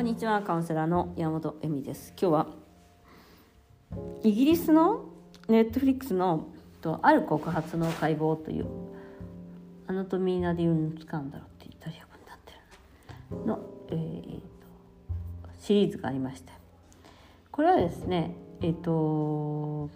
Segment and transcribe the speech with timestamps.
[0.00, 2.14] こんにちはカウンセラーの山本恵美です。
[2.18, 2.46] 今日は
[4.22, 5.04] イギリスの
[5.46, 6.48] ネットフリックスの
[6.80, 8.66] とある告発の解剖という
[9.88, 12.52] アナトミーナ・ディウン・スカンダルってイタリア語になって
[13.30, 13.60] るの、
[13.90, 14.40] えー、と
[15.60, 16.50] シリーズがありまして。
[17.52, 19.90] これはですねえっ、と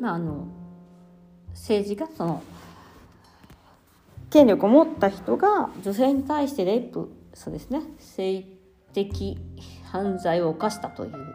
[0.00, 0.48] まああの
[1.50, 2.42] 政治がその
[4.36, 8.44] 権力を持った人が女性に対してレイプそうですね性
[8.92, 9.38] 的
[9.90, 11.34] 犯罪を犯したという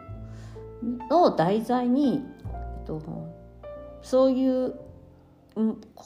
[1.10, 3.02] のを題材に、えっと、
[4.02, 4.74] そういう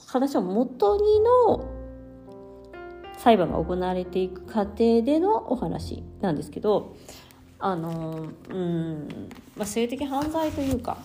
[0.09, 1.69] 話をもとにの
[3.19, 6.97] 裁判が行われていく過程でのお話なんですけど
[7.59, 10.97] あのうん、まあ、性的犯罪というか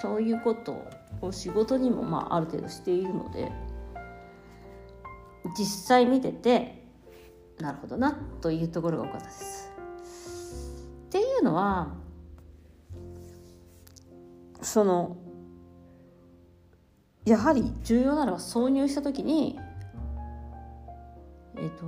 [0.00, 0.82] そういうこと
[1.20, 3.52] を仕事にもまあある程度しているので
[5.58, 6.84] 実際見てて
[7.58, 9.72] なるほどなというところが多かったです。
[11.06, 11.94] っていうのは
[14.62, 15.16] その
[17.24, 19.58] やはり重要なのは挿入した時に
[21.56, 21.86] えっ、ー、と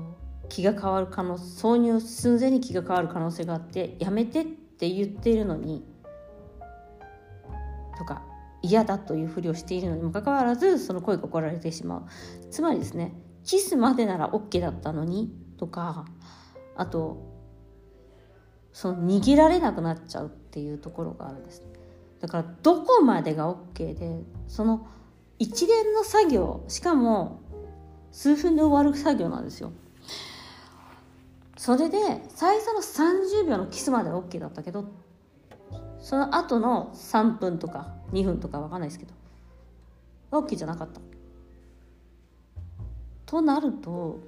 [0.48, 5.84] 気が変わる可能挿入寸前に気が変わる可能性があってやめてって言っているのに
[7.96, 8.22] とか
[8.60, 12.02] 嫌だというふりをしているのにもかかわらずその声が怒られてしまう
[12.50, 13.12] つまりですね
[13.44, 16.04] キスまでなら OK だったのにとか
[16.76, 17.30] あと
[18.72, 21.62] その逃げられなくなっちゃうっていうところがあるんです。
[22.20, 24.86] だからどこまでが OK でその
[25.38, 27.40] 一連の作業しかも
[28.12, 29.72] 数分で終わる作業なんですよ。
[31.56, 31.98] それで
[32.28, 34.86] 最初の30秒のキスまでは OK だったけど
[36.00, 39.12] その後の3分とか2分とか分かんないですけど
[40.32, 41.00] OK じゃなかった。
[43.32, 44.20] となると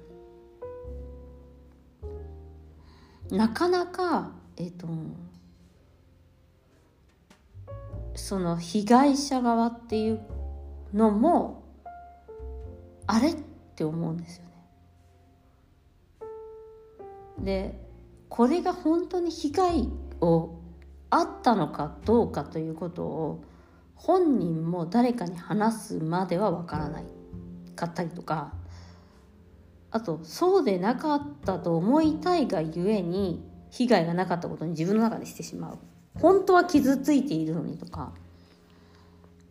[3.29, 4.87] なかなかえっ、と
[8.15, 10.21] その被害者側っていう
[10.91, 11.65] のも
[13.05, 13.35] あれっ
[13.75, 14.45] て思うんですよ
[17.37, 17.45] ね。
[17.45, 17.79] で
[18.27, 19.87] これが本当に被害
[20.19, 20.55] を
[21.11, 23.43] あったのかどうかということを
[23.93, 27.05] 本人も誰かに話すまではわからない
[27.75, 28.64] かったりとか
[29.95, 35.77] あとそうでなかったと思いたいがゆえに被害がなかったことに自分の中でしてしまう。
[36.19, 38.11] 本当は傷ついているのにとか。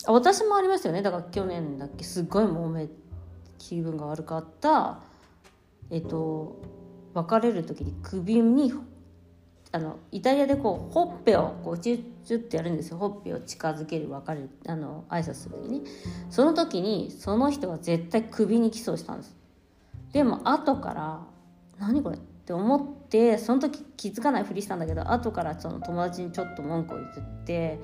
[0.06, 1.00] 私もありましたよね。
[1.00, 2.04] だから去年だっけ。
[2.04, 2.88] すっごいもめ
[3.56, 4.98] 気分が悪かった。
[5.88, 6.60] えっと
[7.14, 8.74] 別れる時に首に
[9.72, 12.98] あのイタリアでこうほっぺをこうチュッチュッてやるんですよ。
[12.98, 15.84] ほっぺを近づける別れるあの挨拶する時に。
[16.28, 19.34] その時にその人は絶対首にキスをしたんです。
[20.14, 21.20] でも後から
[21.80, 27.80] 何これって思ってその時気づかないふりしたんだけど後からその友達にちょっと文句を言って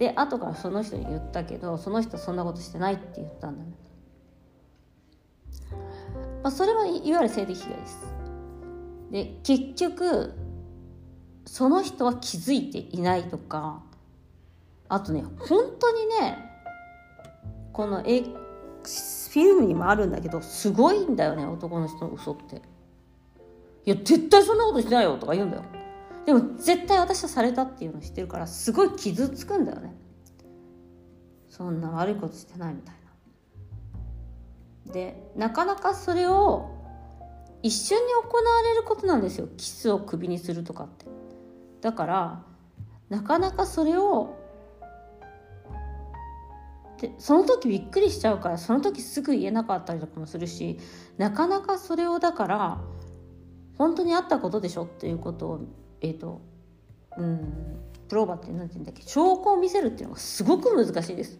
[0.00, 3.70] で後からその人に言ったけどその人そんなことしてないって言ったんだね、
[6.42, 7.98] まあ、それはいわゆる性的被害です。
[9.12, 10.34] で結局
[11.46, 13.80] その人は気づいていないとか
[14.88, 16.36] あとね本当にね
[17.72, 18.02] この
[18.84, 22.62] フィルムにもあるんだけどすごいんだよね男の人の嘘って。
[23.86, 25.64] いや絶対そんなことしてないよとか言うんだよ。
[26.24, 29.94] でも絶対私はされたっていうのを知ってるからすごい傷つくんだよね。
[31.50, 32.94] そんな悪いことしてないみたい
[34.86, 34.92] な。
[34.92, 36.70] でなかなかそれを
[37.62, 39.48] 一緒に行われることなんですよ。
[39.56, 41.06] キスを首にするとかって。
[41.80, 42.42] だから
[43.10, 44.36] なかなかそれを
[47.00, 50.78] でその時びっくりしちゃうからその時すぐ言えなかったりとかもするし
[51.18, 52.80] なかなかそれをだから
[53.78, 55.60] 本当にあったことでしょっていうことを
[56.00, 56.40] えっ、ー、と
[57.16, 57.52] うん
[58.08, 61.38] プローバーって何て言うんだっけ証拠を見せるっていうのがすごく難しいです。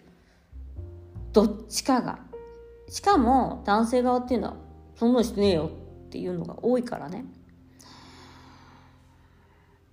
[1.32, 2.20] どっちかが。
[2.88, 4.56] しかも男性側っていうのは
[4.96, 5.70] そんなのしてねえよ
[6.06, 7.24] っていうのが多いからね。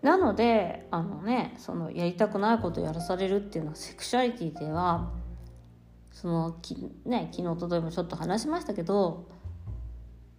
[0.01, 5.12] なのであのねそのやりたくないことをやらされるっていうのはセクシュアリティでは
[6.11, 6.75] そのき、
[7.05, 9.27] ね、昨日おとといもちょっと話しましたけど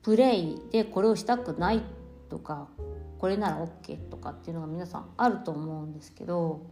[0.02, 1.82] プレイでこれをしたくない
[2.28, 2.69] とか
[3.19, 6.66] これなら OK とかっていうのが皆さんあると思うんですけど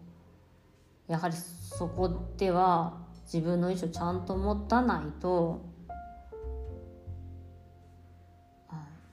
[1.07, 5.65] やはりそこでは自分の意思をちゃんと持たないと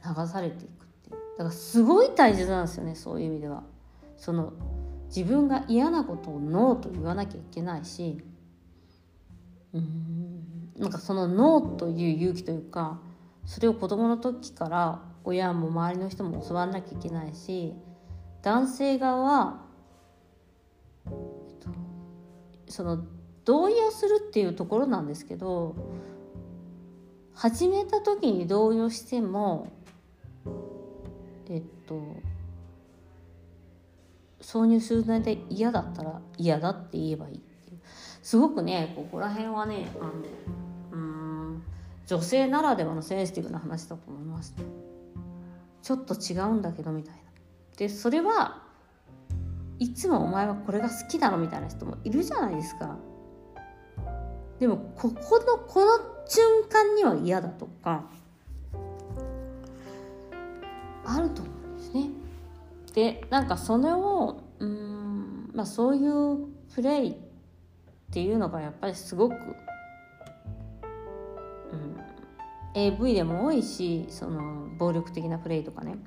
[0.03, 3.63] 流されていくっていうだからすごい大切なんですよねそういう意味では。
[4.15, 4.53] その
[5.07, 8.17] 自分が嫌なことをノーと言わなきゃいけないし
[9.73, 10.37] うん。
[10.77, 12.99] なんかそのノーという勇気というか
[13.45, 17.73] それを子供の時から親も周りの人も教わんなきゃいけないし
[18.43, 19.61] 男性側は、
[21.07, 21.11] えっ
[21.59, 21.69] と、
[22.69, 23.03] その
[23.43, 25.75] 同意をするっていうところなんですけど
[27.33, 29.71] 始めた時に同意をしても
[31.49, 32.01] えっと
[34.41, 37.41] 挿入するので嫌だったら嫌だって言えばいい。
[38.21, 40.11] すごくねここら辺はねあの
[40.91, 41.63] うん
[42.05, 44.55] 女性ならではのセンシティブな話だと思います、
[45.81, 47.21] ちょっと違うんだけどみたいな。
[47.77, 48.63] でそれは
[49.79, 52.97] いつもお前はこれが好きだろみたいな人もいるじゃないですか。
[54.59, 58.05] でもここのこの瞬間には嫌だとか
[61.05, 62.09] あると思うんですね。
[62.93, 67.15] でなんかそれをうんまあそういうプレイっ
[68.09, 69.38] っていうのがやっぱりすごく、う
[71.75, 71.98] ん、
[72.74, 75.98] AV でも多いしその暴力的なプレイとかね。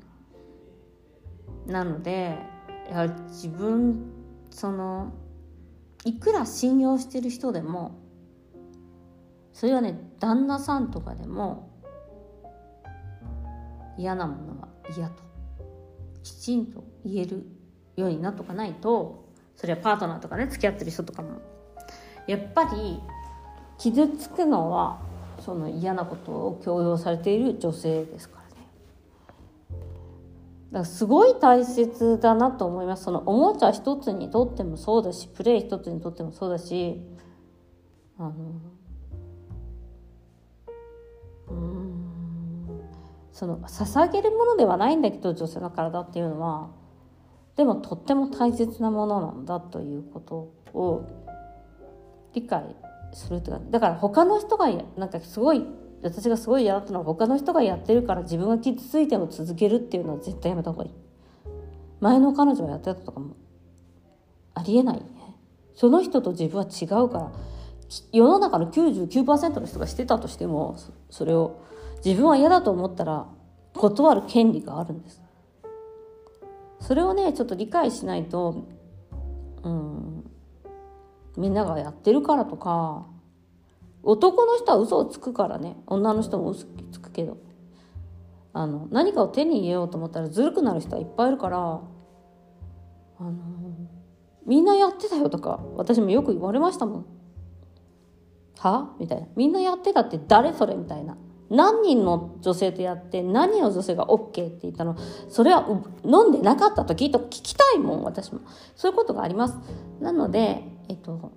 [1.66, 2.38] なので
[2.90, 4.12] やはり自分
[4.50, 5.12] その
[6.04, 7.98] いくら信用してる人でも
[9.52, 11.70] それはね旦那さんとかでも
[13.98, 15.22] 嫌なものは嫌と
[16.22, 17.46] きちんと言える
[17.96, 21.40] ようになっとかないとそれはパートナーとかね付き合ってる人とかも
[22.26, 23.00] やっぱり
[23.78, 25.00] 傷つくのは
[25.40, 28.68] その嫌なことを強要されている女性ですからね。
[29.70, 33.04] だからすごい大切だなと思います。
[33.04, 37.00] そのおもちゃ一つにとってもそうだしプレイ一つにとってもそうだし
[38.18, 38.34] あの
[43.32, 46.68] その捧げるものではないんだけど女性の体っていうのは。
[47.56, 51.04] でもとっても大切なものなんだということを
[52.34, 52.76] 理解
[53.12, 55.64] するとかだから他の人がなんかすごい
[56.02, 60.90] 私がすごい嫌だったのは他の人がやってるから自分が傷ついても続けるっていうのは絶対やめた方がいい。
[62.00, 63.36] 前の彼女がやってたとかも
[64.54, 65.04] ありえないね。
[65.74, 67.32] その人と自分は違うから
[68.12, 70.76] 世の中の99%の人がしてたとしても
[71.10, 71.60] それを
[72.04, 73.26] 自分は嫌だと思ったら
[73.74, 75.20] 断る権利があるんです。
[76.80, 78.64] それをねちょっと理解しないと
[79.62, 80.09] うん
[81.36, 83.06] みんながやってるからとか
[84.02, 85.76] 男の人は嘘をつくからね。
[85.86, 87.36] 女の人も嘘つくけど。
[88.52, 93.32] あの何かを手に入れようと思ったらずるくなる人はいっぱいいるからあの
[94.44, 97.06] みんなやってたよとか私もよく言われましたもん。
[98.58, 98.94] は？
[98.98, 99.28] みたいな。
[99.36, 101.16] みんなやってたって誰それみたいな。
[101.48, 104.96] 何人の女性とやって何人の女性が OK って言ったの。
[105.28, 105.66] それは
[106.04, 108.40] 飲んでなかった時と聞きたいもん私も。
[108.74, 109.58] そういうことがあります。
[110.00, 111.32] なのでえっと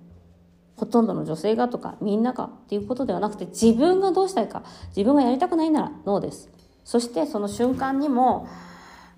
[0.76, 6.50] ほとんどの女性がとかみんながっていうことではなくて自分がどうしたいか自分がやりたくないならノーです。
[6.84, 8.48] そしてその瞬間にも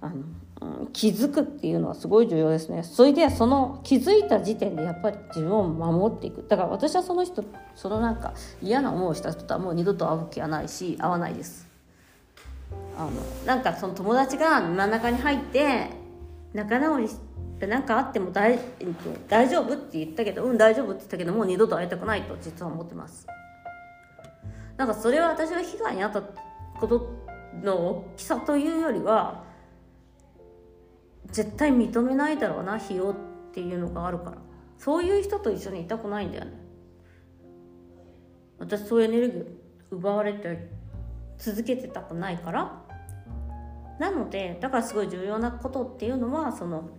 [0.00, 2.82] あの気づくっていうのはすごい重要ですね。
[2.82, 6.44] それでその気づいた時点でやっぱり自分を守っていく。
[6.46, 7.42] だから私はその人
[7.74, 11.66] そのなんか嫌な思いをした人とはもう二度と会う気はないし会わないです。
[12.98, 13.10] あの
[13.46, 15.88] なんかその友達が真ん中に入って
[16.52, 18.58] 仲直りしてで何かあっても大
[19.28, 23.26] 大丈夫って言ったけどうん大丈夫って言ったけどもう二度と会いたくないと実は思ってます。
[24.76, 26.22] なんかそれは私が被害に遭った
[26.78, 27.10] こと
[27.62, 29.44] の大きさというよりは
[31.26, 33.14] 絶対認めないだろうな費用っ
[33.52, 34.36] ていうのがあるから。
[34.78, 36.52] そういう人と一緒にいたくないんだよね。
[38.58, 39.46] 私そういうエネルギー
[39.90, 40.70] 奪われて
[41.38, 42.82] 続けてたくないから。
[43.98, 46.90] なのでだからすごい重要なことっていうのはその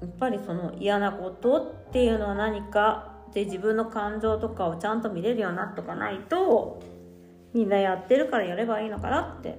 [0.00, 6.80] やっぱりその嫌なことっていうのは何かで自分の感情とかをちゃんと見れるようになっとかないと
[7.52, 9.58] みんなやってるからやればいいのかなって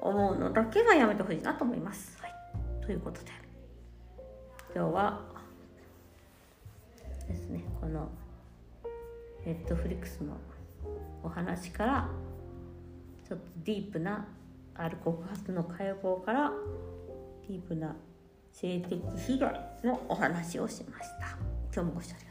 [0.00, 2.16] 思うのだけはやめてほしいなと思います。
[2.22, 2.32] はい、
[2.84, 3.32] ということで
[4.74, 5.20] 今日は
[7.26, 8.08] ですねこの
[9.44, 10.36] ネットフリックスの
[11.22, 12.08] お話から
[13.28, 14.26] ちょっとディープな
[14.74, 16.52] ある告発の解剖から
[17.48, 17.96] ディープな
[18.60, 21.38] 性的被害のお話をしました。
[21.72, 22.27] 今日もご視聴